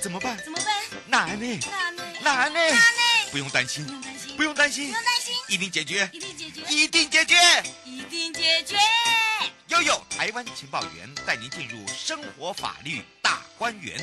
[0.00, 0.36] 怎么办？
[0.44, 0.66] 怎么办？
[1.08, 1.58] 难呢？
[1.70, 2.04] 难呢？
[2.22, 2.60] 难呢？
[3.32, 7.36] 不用担心，不用担心，不用担心，不用担心，一定解决，一定解决，一定解决，
[7.84, 8.76] 一定解决。
[9.68, 13.96] 悠悠台湾情报员带您进入生活法律大观园。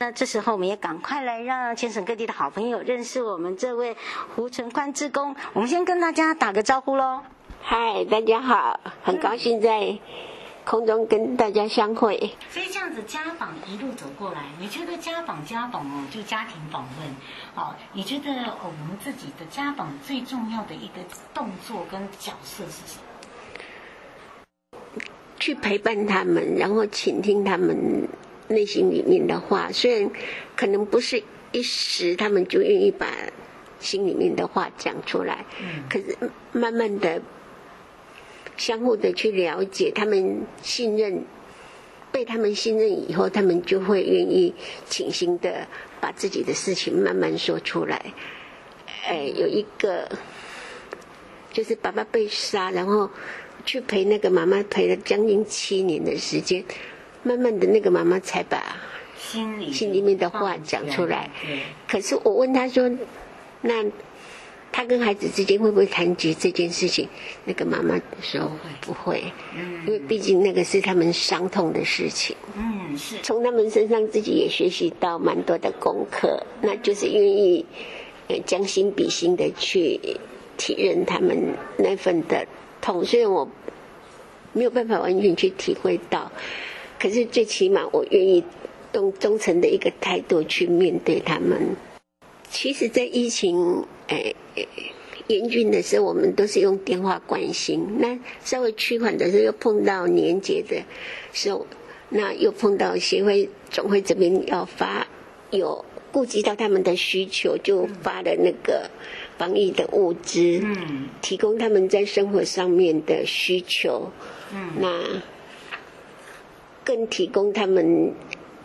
[0.00, 3.96] 那这时候，我们也赶快来让全省各地的好朋友认识我们这位
[4.34, 5.36] 胡存宽志工。
[5.52, 7.22] 我们先跟大家打个招呼喽。
[7.72, 9.96] 嗨，大家好，很高兴在
[10.64, 12.18] 空中跟大家相会。
[12.50, 17.08] 所以这样子家访一路走过来，你觉得家访家访哦，就家庭访问，
[17.54, 18.28] 哦，你觉得
[18.64, 20.94] 我们自己的家访最重要的一个
[21.32, 22.98] 动作跟角色是什
[24.72, 25.02] 么？
[25.38, 28.08] 去陪伴他们，然后倾听他们。
[28.48, 30.10] 内心里面的话，虽然
[30.56, 33.06] 可能不是一时，他们就愿意把
[33.78, 36.18] 心里面的话讲出来，嗯，可是
[36.50, 37.22] 慢慢的
[38.60, 41.24] 相互的去了解，他们信任，
[42.12, 44.54] 被他们信任以后，他们就会愿意
[44.86, 45.66] 倾心的
[45.98, 48.12] 把自己的事情慢慢说出来。
[49.06, 50.06] 哎，有一个
[51.50, 53.08] 就是爸爸被杀，然后
[53.64, 56.62] 去陪那个妈妈陪了将近七年的时间。
[57.22, 58.76] 慢慢的那个妈妈才把
[59.18, 61.30] 心里心里面的话讲出来。
[61.88, 62.90] 可是我问他说
[63.62, 63.84] ：“那
[64.72, 67.08] 他跟孩子之间会不会谈及这件事情？”
[67.44, 68.50] 那个妈妈说
[68.80, 69.22] ：“不会，
[69.86, 72.36] 因为毕竟那个是他们伤痛的事情。
[72.56, 77.66] 嗯，是从他们身上自己也学习到蛮多的功课，那就是愿意
[78.46, 79.98] 将心比心的去
[80.56, 82.46] 体认他们那份的
[82.80, 83.04] 痛。
[83.04, 83.48] 虽然我
[84.52, 86.30] 没有办法完全去体会到。”
[87.00, 88.44] 可是最起码，我愿意
[88.92, 91.74] 用忠诚的一个态度去面对他们。
[92.50, 94.34] 其实，在疫情诶
[95.28, 97.98] 严峻的时候，我们都是用电话关心。
[97.98, 100.82] 那稍微趋缓的时候，又碰到年节的
[101.32, 101.66] 时候，
[102.08, 105.06] 那又碰到协会总会这边要发，
[105.50, 108.90] 有顾及到他们的需求，就发了那个
[109.38, 114.10] 防疫的物资，嗯，提供他们在生活上面的需求，
[114.52, 115.22] 嗯，那。
[116.82, 118.12] 更提供他们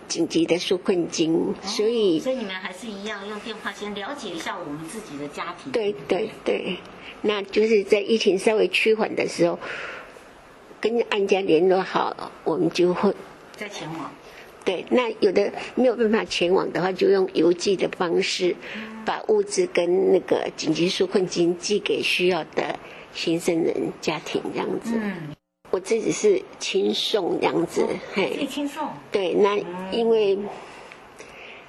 [0.07, 5.71] 紧急的纾困金，所以、哦、所以你们还是一样用电话先了解一下我们自己的家庭。
[5.71, 6.77] 对对对，
[7.21, 9.59] 那就是在疫情稍微趋缓的时候，
[10.79, 13.13] 跟安家联络好，我们就会
[13.55, 14.11] 再前往。
[14.63, 18.55] 对，那有的没有办法前往的话，就用邮寄的方式，
[19.05, 22.79] 把物资跟那个紧急纾困金寄给需要的
[23.13, 24.93] 新生人家庭，这样子。
[24.95, 25.35] 嗯
[25.75, 28.87] 我自己是亲送这样子，哦、嘿，亲送。
[29.11, 29.59] 对，那
[29.91, 30.39] 因为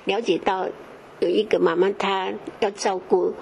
[0.05, 0.69] 了解到
[1.19, 3.35] 有一个妈妈，她要照顾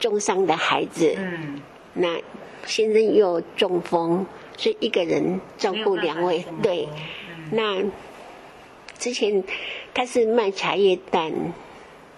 [0.00, 1.62] 重伤的孩子，嗯，
[1.94, 2.20] 那
[2.66, 4.26] 先生又中风，
[4.56, 6.88] 所以一个人照顾两位，对，
[7.28, 7.84] 嗯、那
[8.98, 9.44] 之前
[9.94, 11.32] 他是卖茶叶蛋，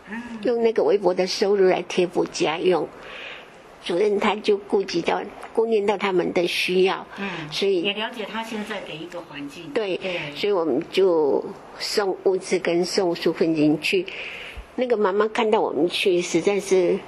[0.08, 2.88] 嗯、用那个微薄的收入来贴补家用。
[3.84, 5.20] 主任他就顾及到、
[5.52, 11.44] 顾念到他们的需要，嗯，所以也了解他现在的一个环境，对，对，所以我们就
[11.78, 14.06] 送物资跟送纾困金去。
[14.76, 16.98] 那个妈妈看到我们去，实在是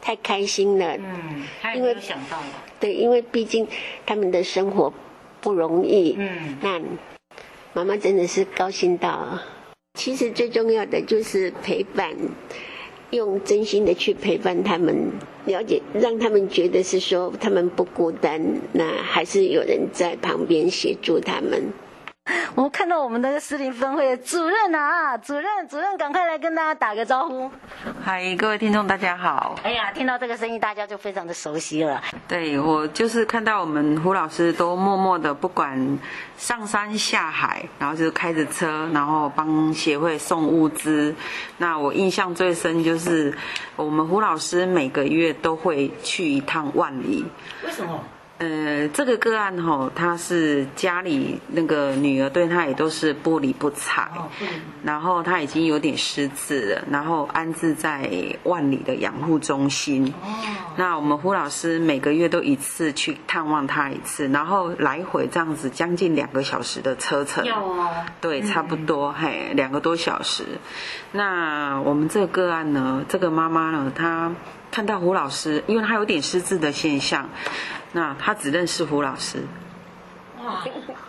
[0.00, 3.68] 太开心了，嗯，他也没有想到了，对，因为毕竟
[4.06, 4.92] 他们的生活
[5.40, 6.80] 不容易，嗯，那
[7.74, 9.38] 妈妈真的是高兴到。
[9.94, 12.16] 其实最重要的就是陪伴。
[13.12, 15.12] 用真心的去陪伴他们，
[15.46, 18.42] 了解，让他们觉得是说他们不孤单，
[18.72, 21.62] 那还是有人在旁边协助他们。
[22.54, 27.50] 我看到我们的士林分会的主任啊，主任，主任，赶快来跟大家打个招呼。
[28.04, 29.56] 嗨，各位听众，大家好。
[29.62, 32.02] 哎呀，听到这个声音，大家就非常的熟悉了。
[32.26, 35.98] 对，我就是看到我们胡老师都默默的，不管
[36.36, 41.14] 上山下海，然后就是开着车，然后帮协会送物资。
[41.58, 43.36] 那我印象最深就是，
[43.76, 47.24] 我们胡老师每个月都会去一趟万里。
[47.64, 48.02] 为什么？
[48.42, 54.08] 呃，这个个案吼，他是家里那个女儿对他也都是不理不睬，
[54.82, 58.10] 然后他已经有点失智了，然后安置在
[58.42, 60.12] 万里的养护中心。
[60.74, 67.46] 那我们胡老师每个月都一次去探望他一次，然后来回这样子将近两个小时的车程。
[68.20, 70.42] 对，差不多嘿，两个多小时。
[71.12, 74.32] 那我们这个个案呢，这个妈妈呢，她
[74.72, 77.28] 看到胡老师，因为她有点失智的现象。
[77.92, 79.42] 那他只认识胡老师，
[80.42, 80.64] 哇，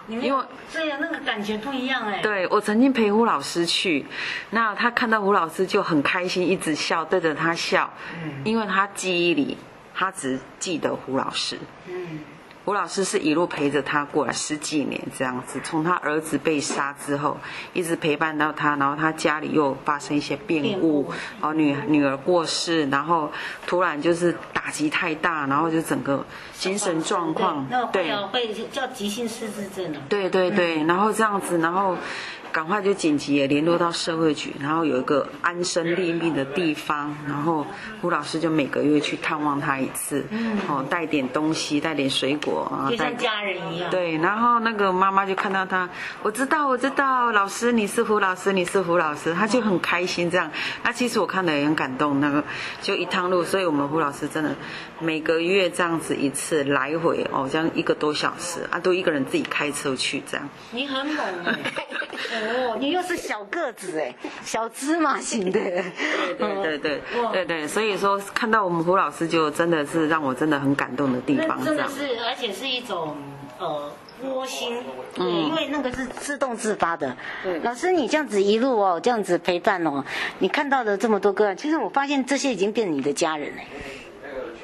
[0.07, 2.19] 因为对呀，那个感觉不一样哎。
[2.21, 4.05] 对，我曾经陪胡老师去，
[4.49, 7.91] 那他看到胡老师就很开心，一直笑，对着他笑，
[8.23, 9.57] 嗯，因为他记忆里
[9.95, 11.57] 他只记得胡老师，
[11.87, 12.19] 嗯，
[12.65, 17.37] 胡老师是一路陪着他过来十几年这样子，从他儿子被杀之后，
[17.73, 21.11] 一直陪伴到他，然后他家里又发生一些变故，
[21.41, 23.31] 然后，女女儿过世，然后
[23.67, 29.93] 突然就是打击太大，然后就整个精神状况，对，会叫急性失智症。
[30.07, 31.97] 对对对，然后这样子，然后。
[32.53, 37.65] 赶快就紧急也联络到社会局，然后有一个安身立命的地方，然后
[37.99, 43.89] 胡老师就每个月去探望他一次，嗯，哦，带点东西，带点水果啊，就像家人一样。
[43.89, 45.89] 对，然后那个妈妈就看到他，
[46.21, 50.51] 我知道，我知道，老师你是胡老师，你是胡老师，他就很开心这样。
[50.83, 52.43] 那其实我看的也很感动，那个
[52.83, 54.55] 就一趟路，所以我们胡老师真的
[54.99, 60.47] 每个月这样子一次来回哦，这样一个多小时啊，都一个人自己开车去这样。
[60.69, 61.25] 你很猛
[62.43, 64.13] 哦，你又是小个子哎，
[64.43, 65.59] 小芝麻型的。
[65.59, 65.83] 对
[66.37, 67.01] 对对对
[67.31, 71.63] 对对，所以说看到我们胡老师，就真的是让我真的很感动的地方。
[71.63, 73.15] 真的是，而且是一种
[73.59, 73.91] 呃
[74.23, 74.77] 窝心，
[75.15, 77.15] 对，因为那个是自动自发的。
[77.43, 80.03] 对，老师你这样子一路哦，这样子陪伴哦，
[80.39, 83.61] 你看到的这么多个案，其实我发现这些已经变你的家人了。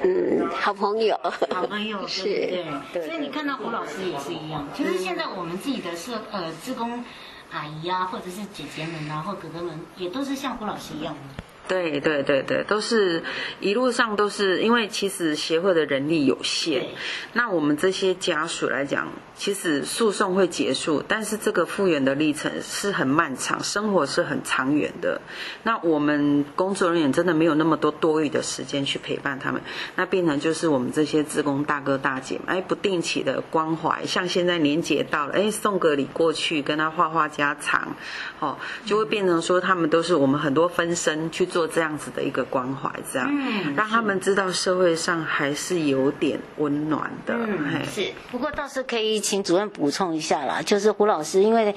[0.02, 1.14] 嗯，好朋友，
[1.50, 3.06] 好朋友是， 对对。
[3.06, 4.66] 所以你看到胡老师也是一样。
[4.74, 7.04] 其实现在我们自己的社呃职工。
[7.50, 11.44] 阿姨呀，或者是姐姐们啊，或哥哥们，也都是像胡老师一样的。
[11.70, 13.22] 对对对对，都是
[13.60, 16.88] 一路上都是，因为其实协会的人力有限，
[17.32, 19.06] 那我们这些家属来讲，
[19.36, 25.20] 其实诉讼会结束，但是这个复原的历程是很漫长，生活是很长远的。
[25.62, 29.62] 那我们工作人员真的没有那么多多余的时间去陪伴他们，
[29.94, 37.94] 那变成就是我们这些职工大哥大姐，哎，不定期的关怀，像现在年节到了，哎，送个礼过去，跟他话话家常，
[38.40, 41.59] 哦，就会变成说他们都是我们很多分身去做。
[41.60, 47.34] 做这样子的一个关怀，这样，嗯，让他们知道社会上还是有点温暖的。
[47.34, 48.10] 嗯，是。
[48.30, 51.74] 不过倒是可以请主任补充一下啦，就是胡老师，因为，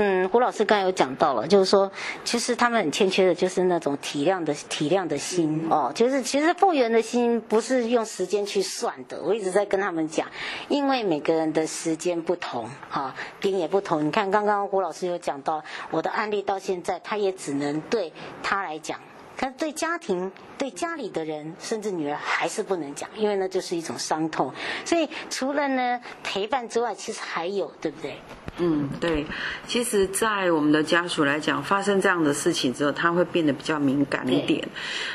[0.00, 1.90] 嗯，胡老师刚才有讲到了，就是说，
[2.22, 9.20] 其实他们很欠缺的就是那种体谅的体谅的心哦，就是其实复原的心不是用时间去算的。
[9.20, 10.24] 我一直在跟他们讲，
[10.68, 14.06] 因为每个人的时间不同，哈，点也不同。
[14.06, 15.60] 你看刚刚胡老师有讲到
[15.90, 19.00] 我的案例，到现在他也只能对他来讲。
[19.38, 24.52] 可是对家庭、对家里的人，甚至女儿还是不能讲，因为那就是一种伤痛。
[24.84, 28.16] 所以除了呢陪伴之外，其实还有，对不对？
[28.56, 29.24] 嗯，对。
[29.68, 34.68] 其实，在我们的家属来讲，发生这样的事情之后，他会变得比较敏感一点。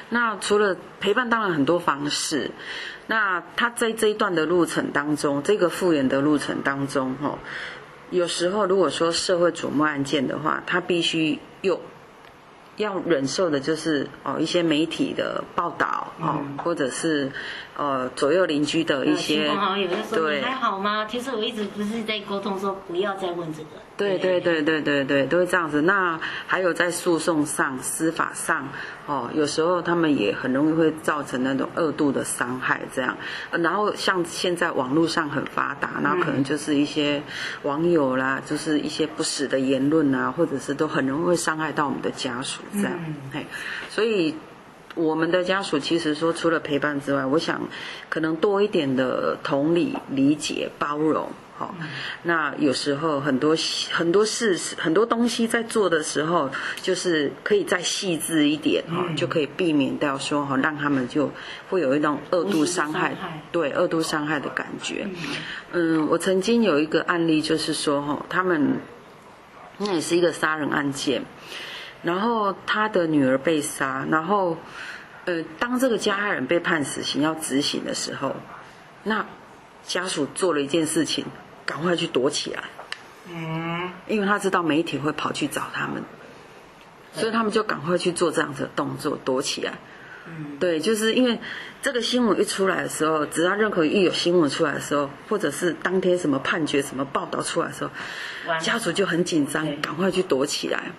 [0.08, 2.50] 那除了陪伴，当然很多方式。
[3.08, 7.38] 那他在这一段的路程当中，这个复原的路程当中，哈，
[8.10, 11.82] 有时候如果说社会瞩目案件的话，他必须有。
[12.78, 17.32] 要忍受的就是哦一些媒体的报道哦，或者是
[17.78, 19.52] 呃左右邻居的一些
[20.12, 21.06] 对，还好吗？
[21.06, 23.70] 其实我一直不是在沟通说不要再问这个。
[23.96, 25.84] 对对对对对对，都会这样子。
[25.84, 28.68] 那还有在诉讼上、司法上，
[29.06, 33.16] 哦，有时候他们也很容易会造成那种恶度的伤害，这样。
[33.52, 37.22] 然后像现在网络上很发达，那可能就是一些
[37.62, 42.94] 网友啦，就是一些不实的言论啊，或者是都很容易会伤害到我们的家属，这样。
[43.34, 43.46] 嘿，
[43.90, 44.36] 所以
[44.96, 47.62] 我们的家属其实说，除了陪伴之外，我想
[48.10, 51.30] 可能多一点的同理、理解、包容。
[51.56, 51.76] 好，
[52.24, 53.56] 那有时候很多
[53.92, 56.50] 很多事很多东西在做的时候，
[56.82, 61.32] 就是可以再细致一点哈，就可以避免掉说哈，让他们就
[61.70, 63.16] 会有一种二度伤害，
[63.52, 65.08] 对二度伤害的感觉。
[65.74, 68.80] 嗯，我曾经有一个案例，就是说哈，他们
[69.78, 71.24] 那也是一个杀人案件，
[72.04, 74.58] 然后他的女儿被杀，然后
[75.26, 78.36] 呃，当这个加害人被判死刑要执行的时候，
[79.04, 79.26] 那
[79.84, 81.26] 家属做了一件事情。
[81.66, 82.62] 赶快去躲起来，
[83.32, 86.04] 嗯，因为他知道媒体会跑去找他们，
[87.14, 89.76] 所以他们就赶快去做这样子的动作，躲起来。
[90.28, 91.40] 嗯，对，就是因为
[91.82, 97.90] 这个新闻一出来的时候，只要任何一有新闻出来的时候，或者是当天什么判决、什么报道出来的时候，
[98.60, 100.92] 家属就很紧张，赶快去躲起来。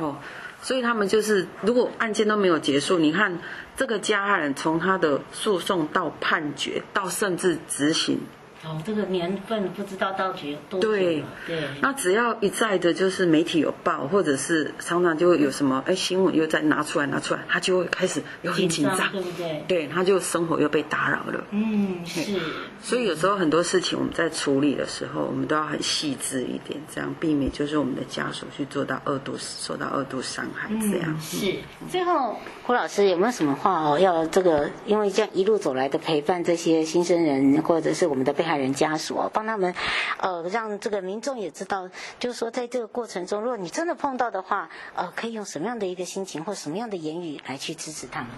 [0.00, 0.16] 哦，
[0.62, 3.38] 所以他们就是，如果案件都没有结束，你看
[3.76, 8.20] 这个加害人从他的诉讼到判决，到甚至执行。
[8.62, 10.98] 哦，这个年份不知道到底有多久了。
[10.98, 19.64] 对对，那只要一再的，就是媒体有报，或者是常常就会有什么，哎，新闻又再拿出来拿出来，他就会开始又很紧张，紧张，对不对？
[19.66, 21.44] 对，他就生活又被打扰了。
[21.52, 22.38] 嗯，是。
[22.82, 30.68] 所以有时候很多事情我们在处理的时候，我们都要很细致一点，这样避免就是我们的家属去做到二度受到二度伤害。
[30.80, 31.54] 这样、嗯、是。
[31.90, 33.98] 最后，胡老师有没有什么话哦？
[33.98, 39.72] 要这个，因为这样一路走来的陪伴这些新生人，或者是我们的被害害人家属哦，帮他们，
[40.18, 41.88] 呃，让这个民众也知道，
[42.18, 48.30] 就是说在这个过程中，如果你真的碰到的话，呃，可以用什么样的一个心情或什么样的言语来去支持他们。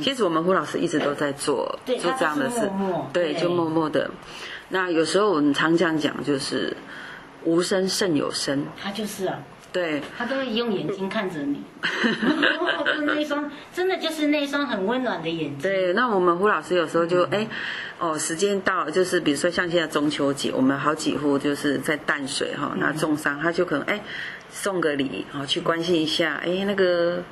[0.00, 4.10] 其实我们胡老师一直都在做对做这样的事，默默对，就默默的。
[4.70, 6.74] 那有时候我们常这样讲，就是
[7.44, 8.64] 无声胜有声。
[8.82, 9.38] 他就是啊。
[9.74, 11.60] 对，他都会用眼睛看着你，
[13.04, 15.62] 那双真的就是那双很温暖的眼睛。
[15.62, 17.48] 对，那我们胡老师有时候就哎，
[17.98, 24.00] 哦，时间到了，就是比如说像现在中秋节，我们好几户就是在淡水哈，那重伤他就可能哎
[24.50, 27.22] 送个礼，哦去关心一下，哎那个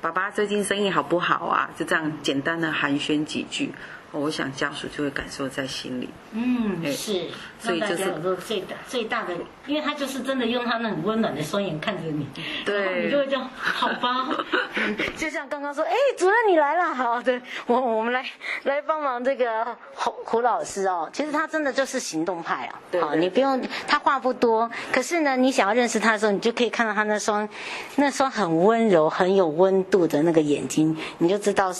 [0.00, 1.70] 爸爸最近生意好不好啊？
[1.78, 3.72] 就这样简单的寒暄几句。
[4.14, 6.08] 我想家属就会感受在心里。
[6.32, 7.26] 嗯，是，
[7.58, 9.34] 所以就是有时候最大最大的，
[9.66, 12.26] 因为他就是真的用他那很温暖的双眼看着你，
[12.64, 14.28] 对，你就会这样，好吧。
[15.16, 18.24] 就像刚刚说，哎，主任你来了，好的，我我们来
[18.64, 21.08] 来帮忙这个胡胡老师哦。
[21.12, 27.48] 其实他真的就是行动派啊，对，好，你不用他话不多，可是呢，你想要认识他的时候，你就可以看到他那双
[27.96, 31.72] 那双很温柔、很有温度的那个眼睛，你就知道。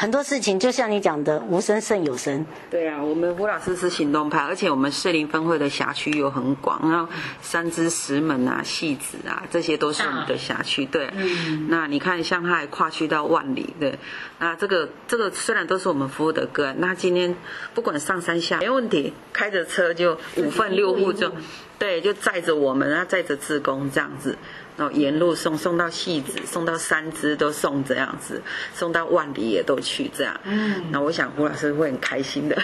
[0.00, 2.46] 很多事情就像你讲的，无声胜有声。
[2.70, 7.12] 对啊，我们吴老师是行动派，而且我们士林分会的辖区又很广，然后
[7.42, 10.86] 三芝、石门啊、戏子啊，这些都是我们的辖区。
[10.86, 13.98] 对，嗯，那你看，像他还跨区到万里，对，
[14.38, 17.34] 那这个这个虽然都是我们服务的个案，那今天
[17.74, 21.32] 不管上山下没问题，开着车就五份六户就，
[21.76, 24.38] 对，就载着我们，然后载着志工这样子。
[24.78, 28.40] 然后沿路送送到戏子，送到三支都送这样子，
[28.72, 30.40] 送到万里也都去这样。
[30.44, 32.56] 嗯，那我想胡老师会很开心的。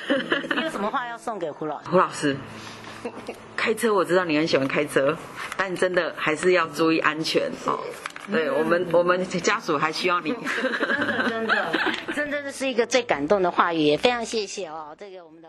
[0.55, 1.89] 你有什么话要送给胡老师？
[1.91, 2.37] 胡老师，
[3.57, 5.19] 开车我知道你很喜欢开车，
[5.57, 7.81] 但真的还是要注意安全哦。
[8.33, 10.33] 对我们，我们家属还需要你。
[11.29, 11.73] 真的，
[12.15, 14.97] 真的，真的是一个最感动的话语，也非常谢谢哦。
[14.97, 15.49] 这个我们的。